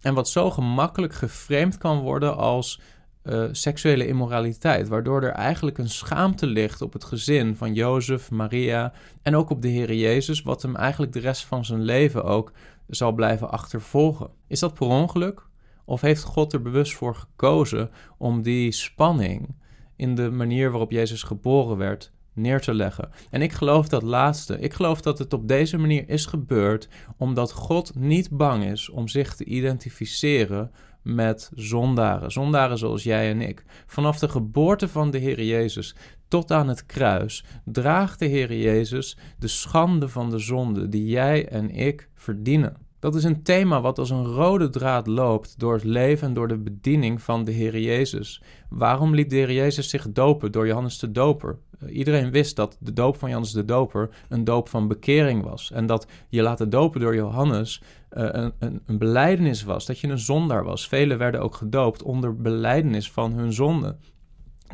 en 0.00 0.14
wat 0.14 0.28
zo 0.28 0.50
gemakkelijk 0.50 1.14
geframed 1.14 1.78
kan 1.78 2.00
worden 2.00 2.36
als 2.36 2.80
uh, 3.22 3.44
seksuele 3.52 4.06
immoraliteit, 4.06 4.88
waardoor 4.88 5.22
er 5.22 5.32
eigenlijk 5.32 5.78
een 5.78 5.90
schaamte 5.90 6.46
ligt 6.46 6.82
op 6.82 6.92
het 6.92 7.04
gezin 7.04 7.56
van 7.56 7.74
Jozef, 7.74 8.30
Maria 8.30 8.92
en 9.22 9.36
ook 9.36 9.50
op 9.50 9.62
de 9.62 9.68
Heer 9.68 9.94
Jezus, 9.94 10.42
wat 10.42 10.62
hem 10.62 10.76
eigenlijk 10.76 11.12
de 11.12 11.20
rest 11.20 11.44
van 11.44 11.64
zijn 11.64 11.82
leven 11.82 12.24
ook 12.24 12.52
zal 12.86 13.12
blijven 13.12 13.50
achtervolgen. 13.50 14.30
Is 14.46 14.60
dat 14.60 14.74
per 14.74 14.86
ongeluk? 14.86 15.46
Of 15.86 16.00
heeft 16.00 16.22
God 16.22 16.52
er 16.52 16.62
bewust 16.62 16.94
voor 16.94 17.14
gekozen 17.14 17.90
om 18.18 18.42
die 18.42 18.72
spanning 18.72 19.54
in 19.96 20.14
de 20.14 20.30
manier 20.30 20.70
waarop 20.70 20.90
Jezus 20.90 21.22
geboren 21.22 21.76
werd 21.76 22.12
neer 22.32 22.60
te 22.60 22.74
leggen? 22.74 23.10
En 23.30 23.42
ik 23.42 23.52
geloof 23.52 23.88
dat 23.88 24.02
laatste. 24.02 24.58
Ik 24.58 24.72
geloof 24.72 25.00
dat 25.00 25.18
het 25.18 25.32
op 25.32 25.48
deze 25.48 25.78
manier 25.78 26.08
is 26.08 26.26
gebeurd 26.26 26.88
omdat 27.16 27.52
God 27.52 27.94
niet 27.94 28.30
bang 28.30 28.64
is 28.64 28.88
om 28.88 29.08
zich 29.08 29.34
te 29.34 29.44
identificeren 29.44 30.70
met 31.02 31.50
zondaren. 31.54 32.32
Zondaren 32.32 32.78
zoals 32.78 33.02
jij 33.02 33.30
en 33.30 33.40
ik. 33.40 33.64
Vanaf 33.86 34.18
de 34.18 34.28
geboorte 34.28 34.88
van 34.88 35.10
de 35.10 35.18
Heer 35.18 35.42
Jezus 35.42 35.96
tot 36.28 36.52
aan 36.52 36.68
het 36.68 36.86
kruis 36.86 37.44
draagt 37.64 38.18
de 38.18 38.26
Heer 38.26 38.56
Jezus 38.56 39.18
de 39.38 39.48
schande 39.48 40.08
van 40.08 40.30
de 40.30 40.38
zonde 40.38 40.88
die 40.88 41.06
jij 41.06 41.48
en 41.48 41.70
ik 41.70 42.08
verdienen. 42.14 42.85
Dat 42.98 43.14
is 43.14 43.24
een 43.24 43.42
thema 43.42 43.80
wat 43.80 43.98
als 43.98 44.10
een 44.10 44.24
rode 44.24 44.68
draad 44.68 45.06
loopt 45.06 45.58
door 45.58 45.74
het 45.74 45.84
leven 45.84 46.28
en 46.28 46.34
door 46.34 46.48
de 46.48 46.56
bediening 46.56 47.22
van 47.22 47.44
de 47.44 47.52
Heer 47.52 47.78
Jezus. 47.78 48.42
Waarom 48.68 49.14
liet 49.14 49.30
de 49.30 49.36
Heer 49.36 49.52
Jezus 49.52 49.88
zich 49.88 50.12
dopen 50.12 50.52
door 50.52 50.66
Johannes 50.66 50.98
de 50.98 51.12
Doper? 51.12 51.58
Eh, 51.78 51.96
iedereen 51.96 52.30
wist 52.30 52.56
dat 52.56 52.76
de 52.80 52.92
doop 52.92 53.16
van 53.16 53.28
Johannes 53.28 53.52
de 53.52 53.64
Doper 53.64 54.08
een 54.28 54.44
doop 54.44 54.68
van 54.68 54.88
bekering 54.88 55.42
was. 55.42 55.70
En 55.72 55.86
dat 55.86 56.06
je 56.28 56.42
laten 56.42 56.70
dopen 56.70 57.00
door 57.00 57.14
Johannes 57.14 57.82
uh, 58.12 58.28
een, 58.32 58.52
een, 58.58 58.80
een 58.86 58.98
beleidenis 58.98 59.62
was, 59.62 59.86
dat 59.86 59.98
je 59.98 60.08
een 60.08 60.18
zondaar 60.18 60.64
was. 60.64 60.88
Velen 60.88 61.18
werden 61.18 61.40
ook 61.40 61.54
gedoopt 61.54 62.02
onder 62.02 62.36
beleidenis 62.36 63.10
van 63.10 63.32
hun 63.32 63.52
zonde. 63.52 63.96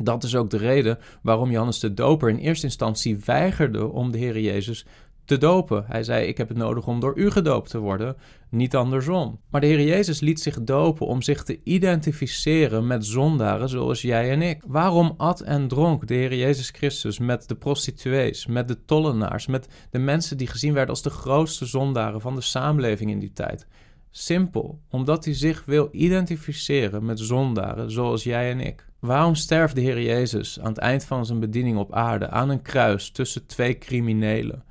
Dat 0.01 0.23
is 0.23 0.35
ook 0.35 0.49
de 0.49 0.57
reden 0.57 0.97
waarom 1.21 1.51
Johannes 1.51 1.79
de 1.79 1.93
Doper 1.93 2.29
in 2.29 2.37
eerste 2.37 2.65
instantie 2.65 3.17
weigerde 3.25 3.87
om 3.87 4.11
de 4.11 4.17
Heer 4.17 4.39
Jezus 4.39 4.85
te 5.25 5.37
dopen. 5.37 5.85
Hij 5.87 6.03
zei: 6.03 6.27
Ik 6.27 6.37
heb 6.37 6.47
het 6.47 6.57
nodig 6.57 6.87
om 6.87 6.99
door 6.99 7.17
u 7.17 7.31
gedoopt 7.31 7.69
te 7.69 7.77
worden, 7.79 8.15
niet 8.49 8.75
andersom. 8.75 9.39
Maar 9.49 9.61
de 9.61 9.67
Heer 9.67 9.81
Jezus 9.81 10.19
liet 10.19 10.39
zich 10.39 10.63
dopen 10.63 11.07
om 11.07 11.21
zich 11.21 11.43
te 11.43 11.59
identificeren 11.63 12.87
met 12.87 13.05
zondaren 13.05 13.69
zoals 13.69 14.01
jij 14.01 14.31
en 14.31 14.41
ik. 14.41 14.63
Waarom 14.67 15.13
at 15.17 15.41
en 15.41 15.67
dronk 15.67 16.07
de 16.07 16.13
Heer 16.13 16.35
Jezus 16.35 16.69
Christus 16.69 17.19
met 17.19 17.47
de 17.47 17.55
prostituees, 17.55 18.45
met 18.45 18.67
de 18.67 18.85
tollenaars, 18.85 19.47
met 19.47 19.67
de 19.91 19.99
mensen 19.99 20.37
die 20.37 20.47
gezien 20.47 20.73
werden 20.73 20.89
als 20.89 21.03
de 21.03 21.09
grootste 21.09 21.65
zondaren 21.65 22.21
van 22.21 22.35
de 22.35 22.41
samenleving 22.41 23.11
in 23.11 23.19
die 23.19 23.33
tijd? 23.33 23.67
Simpel, 24.15 24.79
omdat 24.89 25.25
hij 25.25 25.33
zich 25.33 25.65
wil 25.65 25.89
identificeren 25.91 27.05
met 27.05 27.19
zondaren 27.19 27.91
zoals 27.91 28.23
jij 28.23 28.51
en 28.51 28.59
ik. 28.59 28.85
Waarom 28.99 29.35
sterft 29.35 29.75
de 29.75 29.81
Heer 29.81 30.01
Jezus 30.01 30.59
aan 30.59 30.67
het 30.67 30.77
eind 30.77 31.05
van 31.05 31.25
zijn 31.25 31.39
bediening 31.39 31.77
op 31.77 31.93
aarde 31.93 32.29
aan 32.29 32.49
een 32.49 32.61
kruis 32.61 33.11
tussen 33.11 33.45
twee 33.45 33.77
criminelen? 33.77 34.63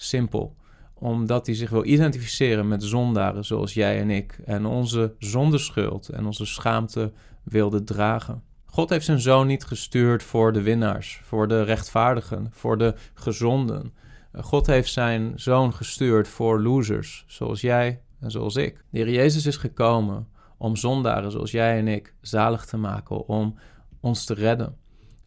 Simpel. 0.00 0.56
Omdat 0.94 1.46
hij 1.46 1.54
zich 1.54 1.70
wil 1.70 1.84
identificeren 1.84 2.68
met 2.68 2.82
zondaren 2.82 3.44
zoals 3.44 3.74
jij 3.74 4.00
en 4.00 4.10
ik. 4.10 4.40
En 4.44 4.66
onze 4.66 5.14
zondeschuld 5.18 6.08
en 6.08 6.26
onze 6.26 6.46
schaamte 6.46 7.12
wilde 7.42 7.84
dragen. 7.84 8.42
God 8.64 8.90
heeft 8.90 9.04
zijn 9.04 9.20
zoon 9.20 9.46
niet 9.46 9.64
gestuurd 9.64 10.22
voor 10.22 10.52
de 10.52 10.62
winnaars, 10.62 11.20
voor 11.24 11.48
de 11.48 11.62
rechtvaardigen, 11.62 12.48
voor 12.50 12.78
de 12.78 12.94
gezonden. 13.14 13.92
God 14.32 14.66
heeft 14.66 14.92
zijn 14.92 15.32
zoon 15.34 15.74
gestuurd 15.74 16.28
voor 16.28 16.62
losers, 16.62 17.24
zoals 17.26 17.60
jij 17.60 18.00
en 18.20 18.30
zoals 18.30 18.56
ik. 18.56 18.84
De 18.90 18.98
Heer 18.98 19.10
Jezus 19.10 19.46
is 19.46 19.56
gekomen 19.56 20.28
om 20.56 20.76
zondaren 20.76 21.30
zoals 21.30 21.50
jij 21.50 21.78
en 21.78 21.88
ik 21.88 22.14
zalig 22.20 22.64
te 22.64 22.76
maken, 22.76 23.26
om 23.26 23.58
ons 24.00 24.24
te 24.24 24.34
redden. 24.34 24.76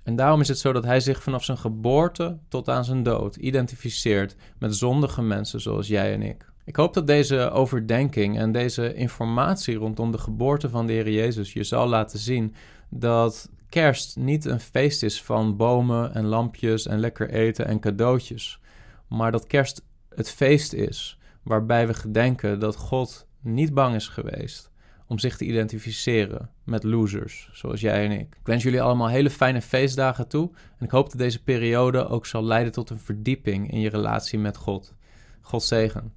En 0.03 0.15
daarom 0.15 0.41
is 0.41 0.47
het 0.47 0.59
zo 0.59 0.73
dat 0.73 0.83
hij 0.83 0.99
zich 0.99 1.23
vanaf 1.23 1.43
zijn 1.43 1.57
geboorte 1.57 2.37
tot 2.47 2.69
aan 2.69 2.85
zijn 2.85 3.03
dood 3.03 3.35
identificeert 3.35 4.35
met 4.57 4.75
zondige 4.75 5.21
mensen 5.21 5.61
zoals 5.61 5.87
jij 5.87 6.13
en 6.13 6.21
ik. 6.21 6.49
Ik 6.65 6.75
hoop 6.75 6.93
dat 6.93 7.07
deze 7.07 7.49
overdenking 7.49 8.37
en 8.37 8.51
deze 8.51 8.93
informatie 8.93 9.75
rondom 9.75 10.11
de 10.11 10.17
geboorte 10.17 10.69
van 10.69 10.87
de 10.87 10.93
Heer 10.93 11.09
Jezus 11.09 11.53
je 11.53 11.63
zal 11.63 11.87
laten 11.87 12.19
zien 12.19 12.55
dat 12.89 13.49
kerst 13.69 14.17
niet 14.17 14.45
een 14.45 14.59
feest 14.59 15.03
is 15.03 15.23
van 15.23 15.57
bomen 15.57 16.13
en 16.13 16.25
lampjes 16.25 16.87
en 16.87 16.99
lekker 16.99 17.29
eten 17.29 17.67
en 17.67 17.79
cadeautjes, 17.79 18.59
maar 19.07 19.31
dat 19.31 19.47
kerst 19.47 19.83
het 20.09 20.31
feest 20.31 20.73
is 20.73 21.17
waarbij 21.43 21.87
we 21.87 21.93
gedenken 21.93 22.59
dat 22.59 22.75
God 22.75 23.27
niet 23.41 23.73
bang 23.73 23.95
is 23.95 24.07
geweest 24.07 24.70
om 25.11 25.19
zich 25.19 25.37
te 25.37 25.45
identificeren 25.45 26.49
met 26.63 26.83
losers, 26.83 27.49
zoals 27.53 27.81
jij 27.81 28.05
en 28.05 28.11
ik. 28.11 28.35
Ik 28.39 28.45
wens 28.45 28.63
jullie 28.63 28.81
allemaal 28.81 29.09
hele 29.09 29.29
fijne 29.29 29.61
feestdagen 29.61 30.27
toe 30.27 30.51
en 30.77 30.85
ik 30.85 30.91
hoop 30.91 31.09
dat 31.09 31.17
deze 31.17 31.43
periode 31.43 32.07
ook 32.07 32.25
zal 32.25 32.43
leiden 32.43 32.71
tot 32.71 32.89
een 32.89 32.99
verdieping 32.99 33.71
in 33.71 33.79
je 33.79 33.89
relatie 33.89 34.39
met 34.39 34.57
God. 34.57 34.93
God 35.41 35.63
zegen. 35.63 36.13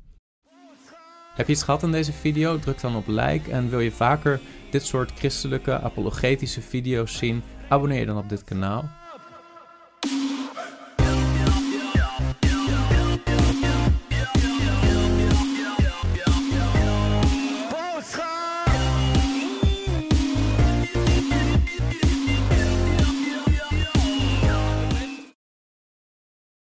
Heb 1.34 1.46
je 1.46 1.52
iets 1.52 1.62
gehad 1.62 1.82
aan 1.82 1.92
deze 1.92 2.12
video? 2.12 2.58
Druk 2.58 2.80
dan 2.80 2.96
op 2.96 3.06
like 3.06 3.50
en 3.50 3.70
wil 3.70 3.80
je 3.80 3.92
vaker 3.92 4.40
dit 4.70 4.82
soort 4.82 5.12
christelijke 5.12 5.80
apologetische 5.80 6.60
video's 6.60 7.16
zien? 7.16 7.42
Abonneer 7.68 7.98
je 7.98 8.06
dan 8.06 8.18
op 8.18 8.28
dit 8.28 8.44
kanaal. 8.44 9.03